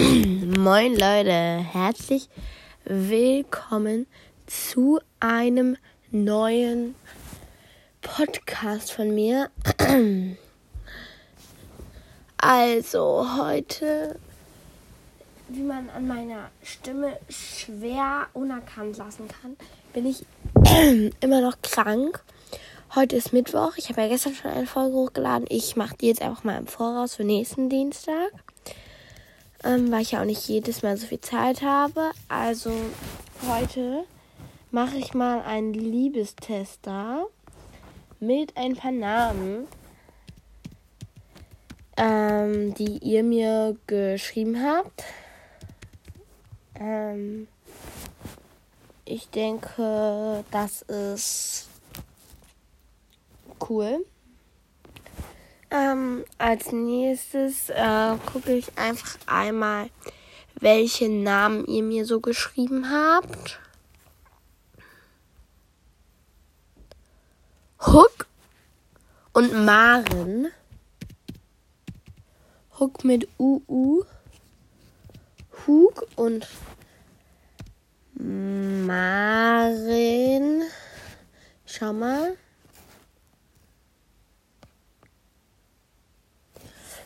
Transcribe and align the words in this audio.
Moin 0.56 0.96
Leute, 0.96 1.30
herzlich 1.30 2.30
willkommen 2.84 4.06
zu 4.46 4.98
einem 5.18 5.76
neuen 6.10 6.94
Podcast 8.00 8.92
von 8.92 9.14
mir. 9.14 9.50
Also 12.38 13.26
heute, 13.38 14.18
wie 15.48 15.60
man 15.60 15.90
an 15.90 16.08
meiner 16.08 16.50
Stimme 16.62 17.18
schwer 17.28 18.28
unerkannt 18.32 18.96
lassen 18.96 19.28
kann, 19.28 19.58
bin 19.92 20.06
ich 20.06 20.24
immer 21.20 21.42
noch 21.42 21.60
krank. 21.60 22.24
Heute 22.94 23.16
ist 23.16 23.34
Mittwoch. 23.34 23.74
Ich 23.76 23.90
habe 23.90 24.00
ja 24.00 24.08
gestern 24.08 24.34
schon 24.34 24.50
eine 24.50 24.66
Folge 24.66 24.96
hochgeladen. 24.96 25.44
Ich 25.50 25.76
mache 25.76 25.96
die 26.00 26.06
jetzt 26.06 26.22
einfach 26.22 26.42
mal 26.42 26.56
im 26.56 26.66
Voraus 26.66 27.16
für 27.16 27.24
nächsten 27.24 27.68
Dienstag 27.68 28.30
ähm, 29.64 29.90
weil 29.90 30.02
ich 30.02 30.12
ja 30.12 30.20
auch 30.20 30.26
nicht 30.26 30.48
jedes 30.48 30.82
Mal 30.82 30.96
so 30.96 31.06
viel 31.06 31.20
Zeit 31.20 31.62
habe. 31.62 32.10
Also 32.28 32.72
heute 33.48 34.04
mache 34.70 34.96
ich 34.96 35.14
mal 35.14 35.42
einen 35.42 35.72
Liebestest 35.72 36.78
da 36.82 37.24
mit 38.20 38.56
ein 38.56 38.76
paar 38.76 38.92
Namen, 38.92 39.66
ähm, 41.96 42.74
die 42.74 42.98
ihr 42.98 43.22
mir 43.22 43.76
geschrieben 43.86 44.62
habt. 44.62 45.04
Ähm, 46.78 47.48
ich 49.04 49.28
denke, 49.30 50.44
das 50.50 50.82
ist 50.82 51.68
cool. 53.68 54.04
Ähm, 55.70 56.24
als 56.36 56.72
nächstes 56.72 57.70
äh, 57.70 58.16
gucke 58.32 58.52
ich 58.54 58.76
einfach 58.76 59.16
einmal, 59.26 59.88
welche 60.56 61.08
Namen 61.08 61.64
ihr 61.66 61.84
mir 61.84 62.04
so 62.04 62.20
geschrieben 62.20 62.90
habt. 62.90 63.60
Hook 67.86 68.26
und 69.32 69.64
Maren. 69.64 70.48
Hook 72.78 73.04
mit 73.04 73.28
UU. 73.38 74.02
Hug 75.66 76.06
und 76.16 76.48
Maren. 78.14 79.04
Schau 81.64 81.92
mal. 81.92 82.36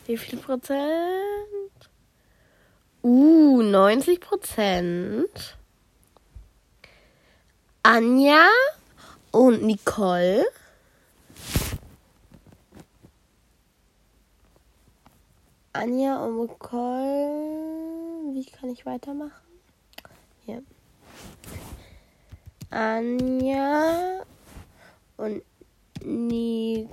Wie 0.07 0.19
viel 0.19 0.39
Prozent? 0.39 1.91
Uh, 3.03 3.63
90 3.63 4.21
Prozent. 4.21 5.57
Anja 7.83 8.49
und 9.31 9.63
Nicole. 9.63 10.45
Anja 15.73 16.23
und 16.23 16.37
Nicole. 16.37 18.35
Wie 18.35 18.45
kann 18.45 18.71
ich 18.71 18.85
weitermachen? 18.85 19.33
Hier. 20.45 20.63
Anja 22.71 24.23
und 25.17 25.43
Nicole. 26.03 26.91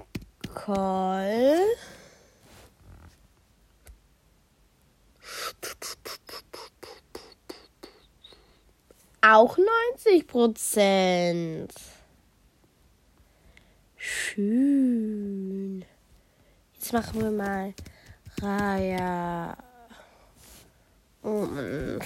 Auch 9.24 9.56
90 9.56 10.26
Prozent. 10.26 11.72
Schön. 13.96 15.86
Jetzt 16.74 16.92
machen 16.92 17.22
wir 17.22 17.30
mal 17.30 17.76
Raya. 18.42 19.56
Und 21.22 22.00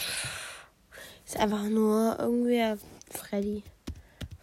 ist 1.25 1.38
einfach 1.38 1.63
nur 1.63 2.19
irgendwer 2.19 2.78
Freddy. 3.09 3.63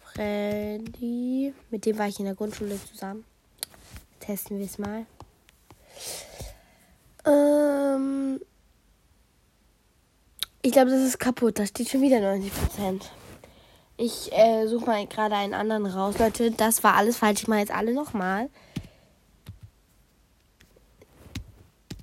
Freddy. 0.05 1.53
Mit 1.69 1.85
dem 1.85 1.97
war 1.99 2.07
ich 2.07 2.17
in 2.17 2.25
der 2.25 2.33
Grundschule 2.33 2.79
zusammen. 2.83 3.23
Testen 4.19 4.57
wir 4.57 4.65
es 4.65 4.79
mal. 4.79 5.05
Ähm. 7.27 8.39
Ich 10.65 10.71
glaube, 10.71 10.91
das 10.91 11.01
ist 11.01 11.19
kaputt. 11.19 11.59
Da 11.59 11.65
steht 11.65 11.89
schon 11.89 12.01
wieder 12.01 12.21
90 12.21 12.53
Prozent. 12.53 13.11
Ich 13.97 14.31
äh, 14.31 14.65
suche 14.65 14.85
mal 14.85 15.05
gerade 15.05 15.35
einen 15.35 15.53
anderen 15.53 15.85
raus. 15.85 16.17
Leute, 16.17 16.51
das 16.51 16.85
war 16.85 16.95
alles 16.95 17.17
falsch. 17.17 17.41
Ich 17.41 17.47
mache 17.49 17.59
jetzt 17.59 17.75
alle 17.75 17.93
nochmal. 17.93 18.49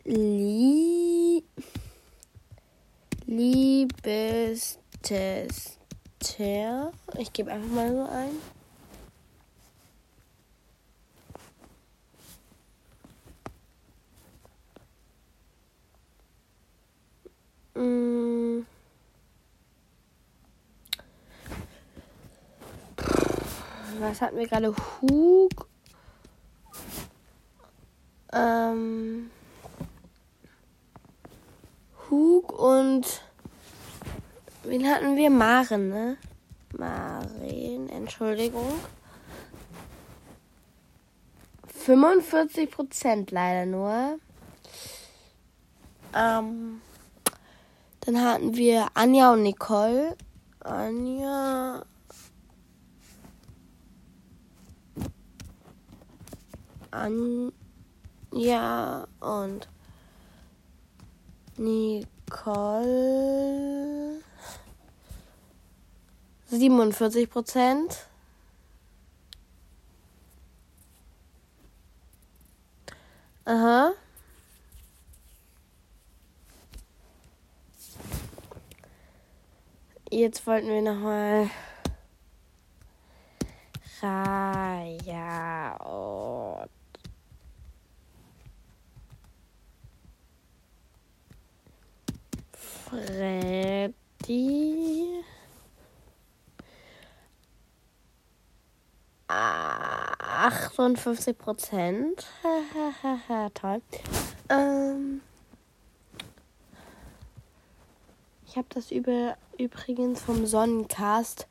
Lie 0.04 1.42
Liebestester. 3.26 4.82
Ich 7.16 7.32
gebe 7.32 7.50
einfach 7.50 7.70
mal 7.70 7.90
so 7.90 8.02
ein. 8.02 8.59
Was 24.00 24.22
hatten 24.22 24.38
wir 24.38 24.48
gerade? 24.48 24.74
Hug. 25.02 25.66
Ähm. 28.32 29.30
Hug 32.08 32.58
und. 32.58 33.20
Wen 34.64 34.88
hatten 34.88 35.16
wir? 35.16 35.28
Maren, 35.28 35.90
ne? 35.90 36.16
Maren, 36.78 37.90
Entschuldigung. 37.90 38.72
45 41.66 42.70
Prozent 42.70 43.30
leider 43.32 43.66
nur. 43.66 44.18
Ähm. 46.14 46.80
Dann 48.00 48.24
hatten 48.24 48.56
wir 48.56 48.86
Anja 48.94 49.34
und 49.34 49.42
Nicole. 49.42 50.16
Anja. 50.60 51.84
Anja 56.90 57.52
und 59.20 59.68
Nicole. 61.56 62.10
47 66.46 67.30
Prozent. 67.30 68.06
Aha. 73.44 73.92
Jetzt 80.10 80.44
wollten 80.46 80.68
wir 80.68 80.82
nochmal 80.82 81.50
Raya 84.02 85.76
und 85.76 86.39
Freddy. 92.90 93.94
Achtundfünfzig 99.28 101.38
Prozent. 101.38 102.26
Toll. 103.54 103.80
Ähm. 104.48 105.20
Ich 108.44 108.56
habe 108.56 108.66
das 108.70 108.90
über, 108.90 109.36
übrigens 109.56 110.20
vom 110.20 110.46
Sonnencast. 110.46 111.46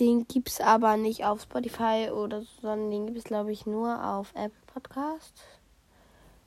Den 0.00 0.26
gibt 0.26 0.48
es 0.48 0.60
aber 0.60 0.96
nicht 0.96 1.24
auf 1.24 1.42
Spotify 1.42 2.10
oder 2.12 2.40
so, 2.40 2.48
sondern 2.62 2.90
den 2.90 3.06
gibt 3.06 3.18
es, 3.18 3.24
glaube 3.24 3.52
ich, 3.52 3.64
nur 3.64 4.04
auf 4.04 4.32
Apple 4.34 4.50
Podcast. 4.66 5.40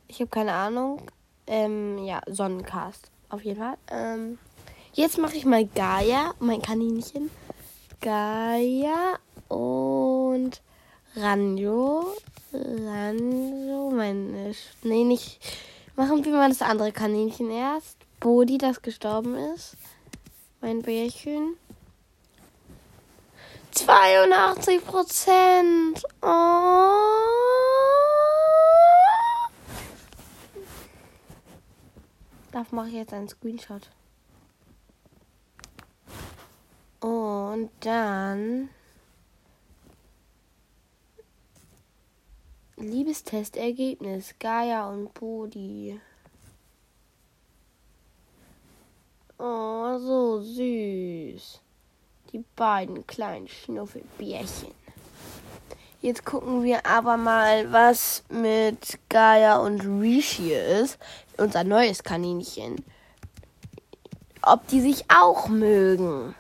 Ich 0.09 0.19
habe 0.19 0.29
keine 0.29 0.51
Ahnung. 0.51 1.01
Ähm, 1.45 1.97
ja, 1.99 2.19
Sonnencast. 2.27 3.09
Auf 3.29 3.43
jeden 3.43 3.59
Fall. 3.59 3.77
Ähm, 3.89 4.37
jetzt 4.93 5.17
mache 5.17 5.35
ich 5.35 5.45
mal 5.45 5.65
Gaia, 5.65 6.33
mein 6.39 6.61
Kaninchen. 6.61 7.29
Gaia 8.01 9.17
und 9.47 10.61
Ranjo. 11.15 12.13
Ranjo, 12.53 13.91
meine. 13.91 14.53
Nee, 14.83 15.03
nicht. 15.03 15.39
Machen 15.95 16.23
wir 16.23 16.31
mal 16.33 16.49
das 16.49 16.61
andere 16.61 16.91
Kaninchen 16.91 17.49
erst. 17.49 17.97
Bodi, 18.19 18.57
das 18.57 18.81
gestorben 18.81 19.35
ist. 19.35 19.75
Mein 20.61 20.81
Bärchen. 20.81 21.57
82 23.71 24.85
Prozent. 24.85 26.03
Oh. 26.21 27.46
Dafür 32.57 32.75
mache 32.75 32.87
ich 32.87 32.93
jetzt 32.95 33.13
einen 33.13 33.29
Screenshot. 33.29 33.87
Und 37.01 37.69
dann 37.81 38.69
Liebestestergebnis 42.77 44.33
Gaia 44.39 44.89
und 44.89 45.13
Bodi. 45.13 46.01
Oh, 49.37 49.99
so 49.99 50.41
süß. 50.41 51.61
Die 52.33 52.43
beiden 52.55 53.05
kleinen 53.05 53.47
Schnuffelbärchen. 53.47 54.73
Jetzt 56.07 56.23
gucken 56.23 56.63
wir 56.63 56.85
aber 56.85 57.17
mal, 57.17 57.69
was 57.73 58.23
mit 58.29 58.97
Gaia 59.09 59.57
und 59.57 59.81
Rishi 59.81 60.53
ist. 60.53 60.97
Unser 61.35 61.65
neues 61.65 62.01
Kaninchen. 62.01 62.85
Ob 64.41 64.65
die 64.67 64.79
sich 64.79 65.03
auch 65.09 65.49
mögen. 65.49 66.33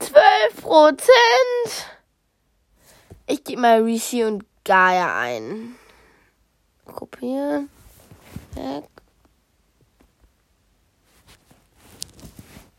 12 0.00 0.60
Prozent. 0.60 1.08
Ich 3.26 3.44
gebe 3.44 3.62
mal 3.62 3.82
Rishi 3.82 4.22
und 4.24 4.44
Gaia 4.62 5.18
ein. 5.18 5.76
Kopieren. 6.84 7.70
Weg. 8.52 8.84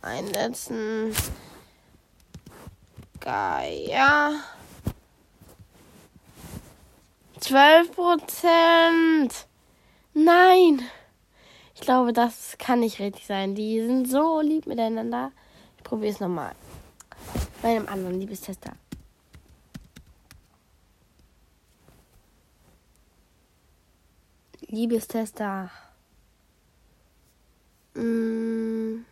Einsetzen. 0.03 1.15
Gaia. 3.19 4.58
12 7.39 7.91
Prozent. 7.93 9.47
Nein. 10.13 10.81
Ich 11.73 11.81
glaube, 11.81 12.11
das 12.11 12.57
kann 12.57 12.81
nicht 12.81 12.99
richtig 12.99 13.25
sein. 13.25 13.55
Die 13.55 13.81
sind 13.81 14.09
so 14.09 14.41
lieb 14.41 14.67
miteinander. 14.67 15.31
Ich 15.77 15.83
probiere 15.83 16.13
es 16.13 16.19
nochmal. 16.19 16.53
Bei 17.61 17.69
einem 17.69 17.87
anderen 17.87 18.19
Liebestester. 18.19 18.73
Liebestester. 24.67 25.71
Mm. 27.93 29.05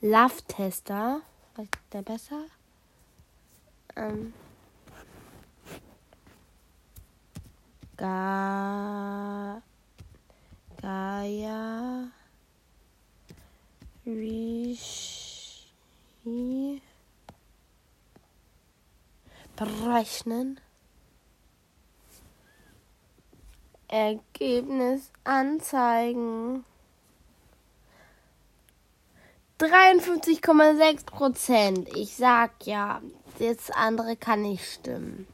Love-Tester. 0.00 1.22
Vielleicht 1.54 1.76
der 1.92 2.02
besser. 2.02 2.44
Ähm. 3.98 4.32
Ga 7.96 9.60
Gaia 10.80 12.12
Rishi. 14.06 15.68
Berechnen. 19.56 20.60
Ergebnis 23.88 25.10
anzeigen 25.24 26.64
53,6 29.58 31.04
Prozent. 31.04 31.88
Ich 31.96 32.14
sag 32.14 32.64
ja, 32.64 33.02
das 33.40 33.70
andere 33.70 34.16
kann 34.16 34.42
nicht 34.42 34.64
stimmen. 34.64 35.26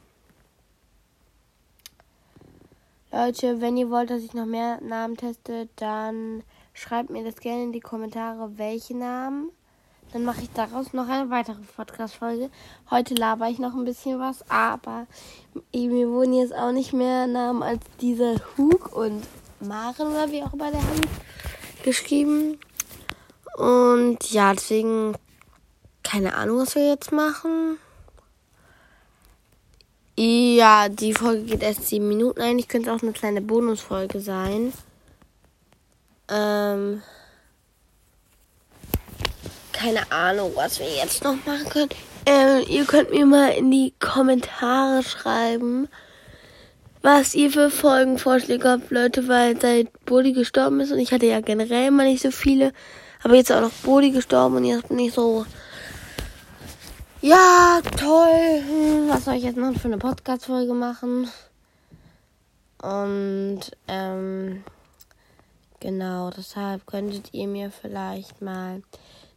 Leute, 3.12 3.60
wenn 3.60 3.76
ihr 3.76 3.90
wollt, 3.90 4.10
dass 4.10 4.22
ich 4.22 4.32
noch 4.32 4.46
mehr 4.46 4.80
Namen 4.80 5.16
teste, 5.16 5.68
dann 5.76 6.42
schreibt 6.72 7.10
mir 7.10 7.22
das 7.22 7.36
gerne 7.36 7.64
in 7.64 7.72
die 7.72 7.80
Kommentare, 7.80 8.56
welche 8.56 8.96
Namen. 8.96 9.50
Dann 10.12 10.24
mache 10.24 10.42
ich 10.42 10.50
daraus 10.50 10.92
noch 10.92 11.08
eine 11.08 11.28
weitere 11.30 11.60
Podcast-Folge. 11.76 12.50
Heute 12.90 13.14
laber 13.14 13.48
ich 13.48 13.58
noch 13.58 13.74
ein 13.74 13.84
bisschen 13.84 14.18
was, 14.18 14.48
aber 14.50 15.06
mir 15.72 16.08
wurden 16.08 16.32
jetzt 16.32 16.54
auch 16.54 16.72
nicht 16.72 16.92
mehr 16.92 17.26
Namen 17.26 17.62
als 17.62 17.84
dieser 18.00 18.36
Hug 18.56 18.96
und 18.96 19.22
Maren 19.60 20.08
oder 20.08 20.30
wie 20.30 20.42
auch 20.42 20.54
immer 20.54 20.70
der 20.70 20.80
heißt 20.80 21.84
geschrieben. 21.84 22.58
Und 23.56 24.30
ja, 24.30 24.52
deswegen 24.52 25.14
keine 26.04 26.36
Ahnung, 26.36 26.58
was 26.58 26.76
wir 26.76 26.86
jetzt 26.86 27.10
machen. 27.10 27.78
Ja, 30.16 30.88
die 30.88 31.12
Folge 31.12 31.42
geht 31.42 31.62
erst 31.62 31.88
sieben 31.88 32.06
Minuten. 32.06 32.40
Eigentlich 32.40 32.68
könnte 32.68 32.90
es 32.90 32.96
auch 32.96 33.02
eine 33.02 33.12
kleine 33.12 33.40
Bonusfolge 33.40 34.20
sein. 34.20 34.72
Ähm, 36.28 37.02
keine 39.72 40.10
Ahnung, 40.12 40.52
was 40.54 40.78
wir 40.78 40.88
jetzt 40.88 41.24
noch 41.24 41.34
machen 41.44 41.68
können. 41.68 41.90
Ähm, 42.26 42.64
ihr 42.68 42.84
könnt 42.84 43.10
mir 43.10 43.26
mal 43.26 43.48
in 43.48 43.70
die 43.70 43.92
Kommentare 43.98 45.02
schreiben, 45.02 45.88
was 47.02 47.34
ihr 47.34 47.50
für 47.50 47.68
Folgenvorschläge 47.68 48.68
habt, 48.68 48.90
Leute, 48.90 49.28
weil 49.28 49.60
seit 49.60 50.04
Bodi 50.06 50.32
gestorben 50.32 50.80
ist 50.80 50.92
und 50.92 51.00
ich 51.00 51.12
hatte 51.12 51.26
ja 51.26 51.40
generell 51.40 51.88
immer 51.88 52.04
nicht 52.04 52.22
so 52.22 52.30
viele, 52.30 52.72
aber 53.24 53.34
jetzt 53.34 53.50
auch 53.50 53.60
noch 53.60 53.72
Bodi 53.82 54.12
gestorben 54.12 54.56
und 54.56 54.64
jetzt 54.64 54.88
bin 54.88 55.00
ich 55.00 55.12
so 55.12 55.44
ja, 57.26 57.80
toll. 57.96 58.62
Hm, 58.68 59.08
was 59.08 59.24
soll 59.24 59.36
ich 59.36 59.44
jetzt 59.44 59.56
noch 59.56 59.72
für 59.72 59.88
eine 59.88 59.96
Podcast-Folge 59.96 60.74
machen? 60.74 61.26
Und, 62.82 63.60
ähm, 63.88 64.62
genau, 65.80 66.28
deshalb 66.28 66.84
könntet 66.84 67.32
ihr 67.32 67.46
mir 67.46 67.70
vielleicht 67.70 68.42
mal 68.42 68.74
ein 68.74 68.84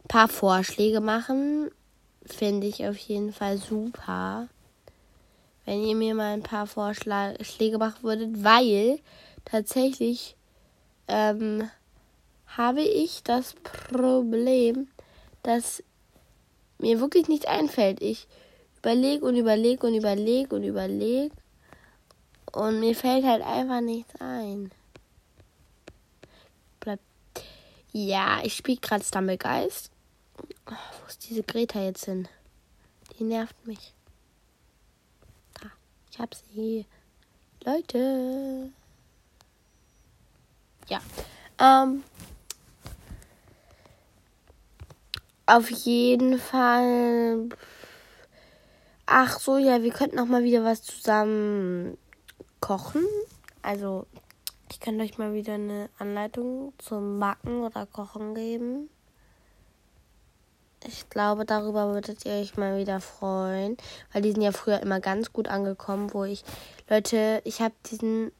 paar 0.06 0.28
Vorschläge 0.28 1.00
machen. 1.00 1.70
Finde 2.26 2.66
ich 2.66 2.86
auf 2.86 2.98
jeden 2.98 3.32
Fall 3.32 3.56
super. 3.56 4.48
Wenn 5.64 5.82
ihr 5.82 5.96
mir 5.96 6.14
mal 6.14 6.34
ein 6.34 6.42
paar 6.42 6.66
Vorschläge 6.66 7.78
machen 7.78 8.02
würdet, 8.02 8.44
weil 8.44 8.98
tatsächlich, 9.46 10.36
ähm, 11.08 11.70
habe 12.56 12.82
ich 12.82 13.22
das 13.22 13.54
Problem, 13.54 14.88
dass 15.42 15.82
mir 16.78 17.00
wirklich 17.00 17.28
nichts 17.28 17.46
einfällt. 17.46 18.02
Ich 18.02 18.26
überlege 18.78 19.24
und 19.24 19.36
überlege 19.36 19.86
und 19.86 19.94
überlege 19.94 20.54
und 20.54 20.64
überlege. 20.64 21.34
Und 22.52 22.80
mir 22.80 22.94
fällt 22.94 23.24
halt 23.24 23.42
einfach 23.42 23.80
nichts 23.80 24.14
ein. 24.20 24.70
Ja, 27.92 28.40
ich 28.44 28.54
spiele 28.54 28.78
gerade 28.78 29.02
Stumblegeist. 29.02 29.90
Oh, 30.66 30.72
wo 30.72 31.06
ist 31.08 31.28
diese 31.28 31.42
Greta 31.42 31.80
jetzt 31.80 32.04
hin? 32.04 32.28
Die 33.18 33.24
nervt 33.24 33.66
mich. 33.66 33.94
Da, 35.60 35.70
ich 36.10 36.18
hab 36.18 36.34
sie. 36.34 36.86
Leute. 37.64 38.70
Ja. 40.88 41.00
Ähm, 41.58 42.04
Auf 45.48 45.70
jeden 45.70 46.38
Fall. 46.38 47.48
Ach 49.06 49.40
so, 49.40 49.56
ja, 49.56 49.82
wir 49.82 49.92
könnten 49.92 50.18
auch 50.18 50.26
mal 50.26 50.44
wieder 50.44 50.62
was 50.62 50.82
zusammen 50.82 51.96
kochen. 52.60 53.02
Also, 53.62 54.04
ich 54.70 54.78
kann 54.78 55.00
euch 55.00 55.16
mal 55.16 55.32
wieder 55.32 55.54
eine 55.54 55.88
Anleitung 55.98 56.74
zum 56.76 57.18
Backen 57.18 57.62
oder 57.62 57.86
Kochen 57.86 58.34
geben. 58.34 58.90
Ich 60.86 61.08
glaube, 61.08 61.46
darüber 61.46 61.94
würdet 61.94 62.26
ihr 62.26 62.34
euch 62.34 62.58
mal 62.58 62.76
wieder 62.76 63.00
freuen, 63.00 63.78
weil 64.12 64.20
die 64.20 64.32
sind 64.32 64.42
ja 64.42 64.52
früher 64.52 64.82
immer 64.82 65.00
ganz 65.00 65.32
gut 65.32 65.48
angekommen, 65.48 66.12
wo 66.12 66.24
ich, 66.24 66.44
Leute, 66.90 67.40
ich 67.44 67.62
habe 67.62 67.74
diesen 67.90 68.32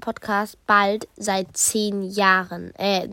Podcast 0.00 0.56
bald 0.66 1.06
seit 1.18 1.54
zehn 1.54 2.02
Jahren, 2.02 2.74
äh, 2.76 3.06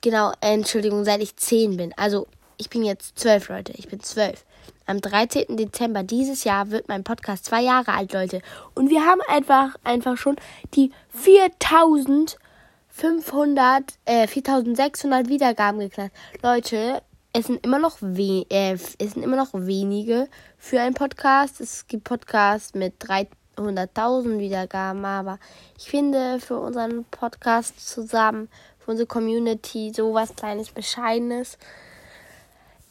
genau, 0.00 0.30
äh, 0.40 0.54
Entschuldigung, 0.54 1.04
seit 1.04 1.20
ich 1.20 1.34
zehn 1.34 1.76
bin. 1.76 1.92
Also 1.96 2.28
ich 2.62 2.70
bin 2.70 2.84
jetzt 2.84 3.18
zwölf, 3.18 3.48
Leute. 3.48 3.72
Ich 3.72 3.88
bin 3.88 3.98
zwölf. 3.98 4.44
Am 4.86 5.00
13. 5.00 5.56
Dezember 5.56 6.04
dieses 6.04 6.44
Jahr 6.44 6.70
wird 6.70 6.86
mein 6.86 7.02
Podcast 7.02 7.46
zwei 7.46 7.60
Jahre 7.60 7.92
alt, 7.92 8.12
Leute. 8.12 8.40
Und 8.76 8.88
wir 8.88 9.04
haben 9.04 9.20
einfach, 9.28 9.74
einfach 9.82 10.16
schon 10.16 10.36
die 10.74 10.92
4500, 11.08 13.94
äh, 14.04 14.28
4600 14.28 15.28
Wiedergaben 15.28 15.80
geknackt. 15.80 16.14
Leute, 16.40 17.02
es 17.32 17.46
sind 17.46 17.66
immer 17.66 17.80
noch 17.80 17.96
we 18.00 18.46
äh, 18.48 18.74
es 18.74 19.12
sind 19.12 19.24
immer 19.24 19.36
noch 19.36 19.54
wenige 19.54 20.28
für 20.56 20.80
einen 20.80 20.94
Podcast. 20.94 21.60
Es 21.60 21.88
gibt 21.88 22.04
Podcasts 22.04 22.74
mit 22.74 22.94
3, 23.00 23.26
100.000 23.56 24.38
Wiedergaben, 24.38 25.04
aber 25.04 25.40
ich 25.76 25.90
finde 25.90 26.38
für 26.38 26.60
unseren 26.60 27.06
Podcast 27.06 27.88
zusammen, 27.88 28.48
für 28.78 28.92
unsere 28.92 29.08
Community, 29.08 29.90
sowas 29.92 30.36
kleines 30.36 30.70
Bescheidenes, 30.70 31.58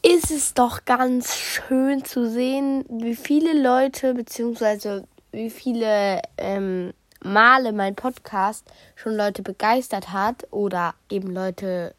ist 0.04 0.32
es 0.32 0.54
doch 0.54 0.86
ganz 0.86 1.36
schön 1.36 2.04
zu 2.04 2.30
sehen, 2.30 2.86
wie 2.90 3.16
viele 3.16 3.62
Leute, 3.62 4.14
beziehungsweise 4.14 5.08
wie 5.32 5.50
viele 5.50 6.22
ähm, 6.38 6.94
Male 7.24 7.72
mein 7.72 7.96
Podcast 7.96 8.66
schon 8.96 9.16
Leute 9.16 9.44
begeistert 9.44 10.12
hat 10.12 10.48
oder 10.52 10.96
eben 11.10 11.32
Leute 11.32 11.94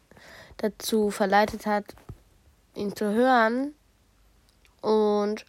dazu 0.57 1.11
verleitet 1.11 1.65
hat, 1.65 1.85
ihn 2.75 2.95
zu 2.95 3.13
hören. 3.13 3.73
Und 4.81 5.45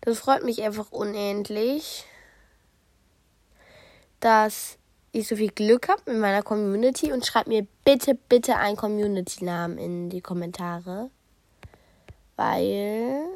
das 0.00 0.18
freut 0.18 0.42
mich 0.42 0.62
einfach 0.62 0.90
unendlich, 0.90 2.06
dass 4.20 4.78
ich 5.12 5.28
so 5.28 5.36
viel 5.36 5.50
Glück 5.50 5.88
habe 5.88 6.02
mit 6.06 6.20
meiner 6.20 6.42
Community 6.42 7.12
und 7.12 7.26
schreibt 7.26 7.48
mir 7.48 7.66
bitte, 7.84 8.14
bitte 8.14 8.56
einen 8.56 8.76
Community-Namen 8.76 9.76
in 9.76 10.08
die 10.08 10.22
Kommentare. 10.22 11.10
Weil 12.40 13.26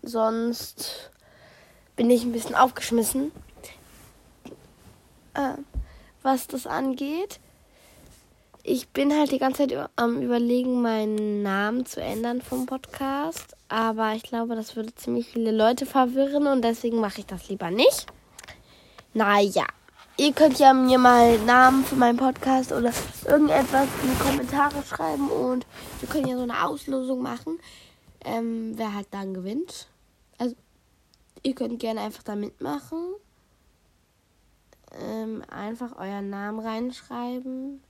sonst 0.00 1.10
bin 1.96 2.08
ich 2.08 2.24
ein 2.24 2.32
bisschen 2.32 2.54
aufgeschmissen, 2.54 3.30
äh, 5.34 5.54
was 6.22 6.46
das 6.46 6.66
angeht 6.66 7.40
ich 8.64 8.88
bin 8.90 9.12
halt 9.12 9.32
die 9.32 9.38
ganze 9.38 9.66
Zeit 9.66 9.90
am 9.96 10.22
Überlegen, 10.22 10.82
meinen 10.82 11.42
Namen 11.42 11.84
zu 11.84 12.00
ändern 12.00 12.40
vom 12.40 12.66
Podcast. 12.66 13.56
Aber 13.68 14.12
ich 14.14 14.22
glaube, 14.22 14.54
das 14.54 14.76
würde 14.76 14.94
ziemlich 14.94 15.28
viele 15.28 15.50
Leute 15.50 15.84
verwirren 15.84 16.46
und 16.46 16.62
deswegen 16.62 17.00
mache 17.00 17.20
ich 17.20 17.26
das 17.26 17.48
lieber 17.48 17.70
nicht. 17.70 18.06
Naja, 19.14 19.66
ihr 20.16 20.32
könnt 20.32 20.58
ja 20.58 20.72
mir 20.72 20.98
mal 20.98 21.38
Namen 21.38 21.84
für 21.84 21.96
meinen 21.96 22.16
Podcast 22.16 22.72
oder 22.72 22.92
irgendetwas 23.26 23.88
in 24.02 24.10
die 24.10 24.18
Kommentare 24.18 24.82
schreiben 24.82 25.28
und 25.30 25.66
wir 26.00 26.08
können 26.08 26.28
ja 26.28 26.36
so 26.36 26.42
eine 26.42 26.64
Auslosung 26.64 27.22
machen, 27.22 27.58
ähm, 28.24 28.72
wer 28.76 28.94
halt 28.94 29.08
dann 29.10 29.34
gewinnt. 29.34 29.88
Also, 30.38 30.54
ihr 31.42 31.54
könnt 31.54 31.80
gerne 31.80 32.00
einfach 32.00 32.22
da 32.22 32.36
mitmachen. 32.36 32.98
Ähm, 35.00 35.42
einfach 35.48 35.96
euren 35.96 36.28
Namen 36.28 36.60
reinschreiben 36.60 37.80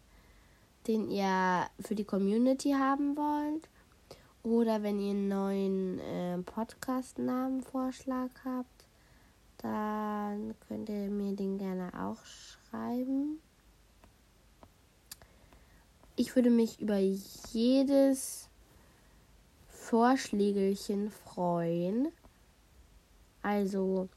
den 0.86 1.10
ihr 1.10 1.66
für 1.80 1.94
die 1.94 2.04
Community 2.04 2.72
haben 2.72 3.16
wollt. 3.16 3.68
Oder 4.42 4.82
wenn 4.82 4.98
ihr 4.98 5.10
einen 5.10 5.28
neuen 5.28 6.00
äh, 6.00 6.38
Podcast-Namen-Vorschlag 6.38 8.30
habt, 8.44 8.81
dann 9.62 10.54
könnt 10.68 10.88
ihr 10.88 11.08
mir 11.08 11.34
den 11.34 11.58
gerne 11.58 11.90
auch 11.98 12.18
schreiben. 12.24 13.40
Ich 16.16 16.34
würde 16.36 16.50
mich 16.50 16.80
über 16.80 16.98
jedes 16.98 18.48
Vorschlägelchen 19.68 21.10
freuen. 21.10 22.08
Also, 23.42 24.08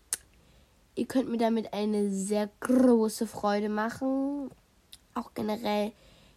ihr 0.96 1.06
könnt 1.06 1.30
mir 1.30 1.38
damit 1.38 1.74
eine 1.74 2.12
sehr 2.12 2.50
große 2.60 3.28
Freude 3.28 3.70
machen. 3.70 4.52
Auch 5.14 5.34
generell 5.34 5.94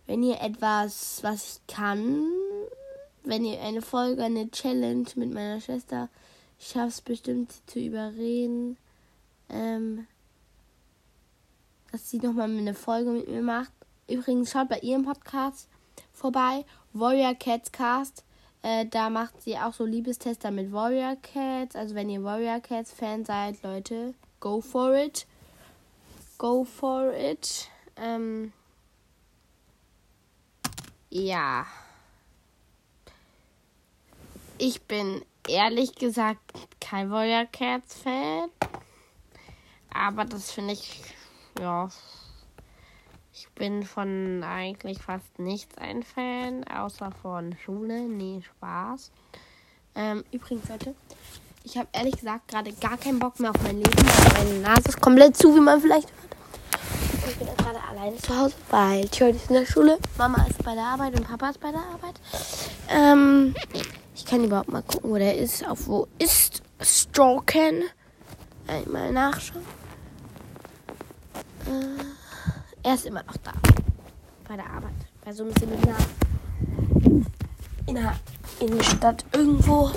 wenn 0.08 0.22
ihr 0.22 0.40
etwas, 0.40 1.22
was 1.22 1.60
ich 1.68 1.74
kann, 1.74 2.24
wenn 3.24 3.44
ihr 3.44 3.60
eine 3.60 3.82
Folge, 3.82 4.24
eine 4.24 4.50
Challenge 4.50 5.06
mit 5.16 5.34
meiner 5.34 5.60
Schwester 5.60 6.08
schafft, 6.58 7.04
bestimmt 7.04 7.52
sie 7.52 7.66
zu 7.66 7.78
überreden, 7.78 8.78
ähm, 9.48 10.06
dass 11.90 12.10
sie 12.10 12.18
nochmal 12.18 12.50
eine 12.50 12.74
Folge 12.74 13.10
mit 13.10 13.28
mir 13.28 13.42
macht. 13.42 13.72
Übrigens, 14.08 14.50
schaut 14.50 14.68
bei 14.68 14.78
ihrem 14.80 15.04
Podcast 15.04 15.68
vorbei, 16.12 16.64
Warrior 16.92 17.34
Cats 17.34 17.72
Cast. 17.72 18.24
Äh, 18.62 18.86
da 18.86 19.08
macht 19.08 19.40
sie 19.42 19.56
auch 19.56 19.72
so 19.72 19.84
Liebestester 19.84 20.50
mit 20.50 20.72
Warrior 20.72 21.16
Cats. 21.16 21.76
Also 21.76 21.94
wenn 21.94 22.10
ihr 22.10 22.24
Warrior 22.24 22.60
Cats 22.60 22.92
Fan 22.92 23.24
seid, 23.24 23.62
Leute, 23.62 24.14
go 24.40 24.60
for 24.60 24.94
it. 24.94 25.26
Go 26.38 26.64
for 26.64 27.12
it. 27.12 27.68
Ähm, 27.96 28.52
ja. 31.10 31.66
Ich 34.58 34.82
bin 34.82 35.22
ehrlich 35.46 35.94
gesagt 35.94 36.40
kein 36.80 37.10
Warrior 37.10 37.46
Cats 37.46 37.94
Fan. 37.94 38.50
Aber 39.92 40.24
das 40.24 40.50
finde 40.50 40.74
ich, 40.74 41.02
ja. 41.60 41.88
Ich 43.32 43.48
bin 43.50 43.84
von 43.84 44.42
eigentlich 44.42 45.00
fast 45.00 45.38
nichts 45.38 45.76
ein 45.78 46.02
Fan, 46.02 46.64
außer 46.64 47.12
von 47.22 47.56
Schule. 47.64 48.08
Nee, 48.08 48.42
Spaß. 48.42 49.12
Ähm, 49.94 50.24
übrigens, 50.32 50.68
Leute, 50.68 50.94
ich 51.62 51.76
habe 51.76 51.88
ehrlich 51.92 52.16
gesagt 52.16 52.48
gerade 52.48 52.72
gar 52.72 52.96
keinen 52.96 53.18
Bock 53.18 53.38
mehr 53.38 53.50
auf 53.50 53.62
mein 53.62 53.76
Leben. 53.76 54.06
Meine 54.36 54.58
Nase 54.60 54.88
ist 54.88 55.00
komplett 55.00 55.36
zu, 55.36 55.54
wie 55.54 55.60
man 55.60 55.80
vielleicht 55.80 56.10
hört 56.10 56.28
ich 57.28 57.36
bin 57.36 57.48
gerade 57.56 57.78
alleine 57.88 58.16
zu 58.16 58.36
Hause, 58.36 58.54
weil 58.70 59.08
Tjörn 59.08 59.34
ist 59.34 59.48
in 59.48 59.54
der 59.54 59.66
Schule, 59.66 59.98
Mama 60.16 60.44
ist 60.48 60.62
bei 60.64 60.74
der 60.74 60.84
Arbeit 60.84 61.14
und 61.14 61.26
Papa 61.26 61.50
ist 61.50 61.60
bei 61.60 61.70
der 61.70 61.80
Arbeit. 61.80 62.14
Ähm, 62.88 63.54
ich 64.14 64.24
kann 64.24 64.44
überhaupt 64.44 64.70
mal 64.70 64.82
gucken, 64.82 65.10
wo 65.10 65.16
der 65.16 65.36
ist. 65.36 65.66
Auf 65.66 65.86
wo 65.86 66.08
ist 66.18 66.62
Stroken? 66.80 67.84
Einmal 68.68 69.10
nachschauen. 69.12 69.64
Äh, 71.66 72.02
er 72.82 72.94
ist 72.94 73.06
immer 73.06 73.22
noch 73.22 73.36
da. 73.38 73.52
Bei 74.46 74.56
der 74.56 74.66
Arbeit. 74.70 74.92
Bei 75.24 75.32
so 75.32 75.44
einem 75.44 75.54
Seminar. 75.54 75.96
In 77.86 77.94
der 77.94 78.14
Innenstadt 78.60 79.24
irgendwo. 79.32 79.90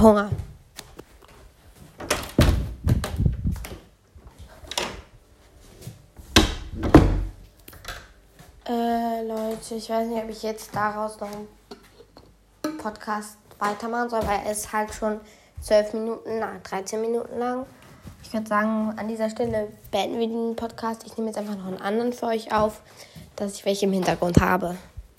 Hunger. 0.00 0.30
Äh, 0.30 0.30
Leute, 0.30 0.49
ich 9.76 9.88
weiß 9.88 10.08
nicht, 10.08 10.22
ob 10.22 10.30
ich 10.30 10.42
jetzt 10.42 10.74
daraus 10.74 11.18
noch 11.20 11.28
einen 11.28 12.78
Podcast 12.78 13.36
weitermachen 13.58 14.10
soll, 14.10 14.22
weil 14.22 14.40
er 14.44 14.52
ist 14.52 14.72
halt 14.72 14.92
schon 14.92 15.20
12 15.60 15.94
Minuten 15.94 16.38
lang, 16.38 16.62
13 16.62 17.00
Minuten 17.00 17.38
lang. 17.38 17.66
Ich 18.22 18.32
würde 18.32 18.48
sagen, 18.48 18.94
an 18.96 19.08
dieser 19.08 19.30
Stelle 19.30 19.68
beenden 19.90 20.18
wir 20.18 20.28
den 20.28 20.56
Podcast. 20.56 21.04
Ich 21.06 21.16
nehme 21.16 21.30
jetzt 21.30 21.38
einfach 21.38 21.56
noch 21.56 21.66
einen 21.66 21.80
anderen 21.80 22.12
für 22.12 22.26
euch 22.26 22.52
auf, 22.52 22.80
dass 23.36 23.54
ich 23.54 23.64
welche 23.64 23.86
im 23.86 23.92
Hintergrund 23.92 24.40
habe. 24.40 24.76